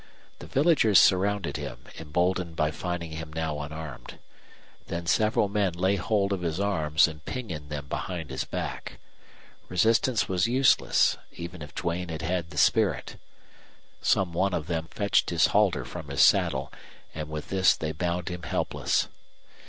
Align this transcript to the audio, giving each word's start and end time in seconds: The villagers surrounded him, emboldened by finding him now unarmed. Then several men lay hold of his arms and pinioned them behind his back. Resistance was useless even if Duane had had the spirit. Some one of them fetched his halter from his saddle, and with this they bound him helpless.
The 0.39 0.47
villagers 0.47 0.97
surrounded 0.99 1.57
him, 1.57 1.83
emboldened 1.99 2.55
by 2.55 2.71
finding 2.71 3.11
him 3.11 3.31
now 3.31 3.59
unarmed. 3.59 4.17
Then 4.87 5.05
several 5.05 5.47
men 5.47 5.73
lay 5.75 5.95
hold 5.95 6.33
of 6.33 6.41
his 6.41 6.59
arms 6.59 7.07
and 7.07 7.23
pinioned 7.23 7.69
them 7.69 7.85
behind 7.87 8.31
his 8.31 8.43
back. 8.43 8.97
Resistance 9.69 10.27
was 10.27 10.47
useless 10.47 11.17
even 11.33 11.61
if 11.61 11.75
Duane 11.75 12.09
had 12.09 12.23
had 12.23 12.49
the 12.49 12.57
spirit. 12.57 13.17
Some 14.01 14.33
one 14.33 14.55
of 14.55 14.65
them 14.65 14.87
fetched 14.89 15.29
his 15.29 15.45
halter 15.53 15.85
from 15.85 16.09
his 16.09 16.25
saddle, 16.25 16.73
and 17.13 17.29
with 17.29 17.49
this 17.49 17.75
they 17.77 17.91
bound 17.91 18.29
him 18.29 18.41
helpless. 18.41 19.07